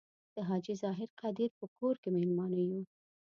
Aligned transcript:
د 0.35 0.37
حاجي 0.47 0.73
ظاهر 0.83 1.09
قدیر 1.21 1.51
په 1.59 1.65
کور 1.77 1.95
کې 2.01 2.09
میلمانه 2.17 2.59
یو. 2.69 2.81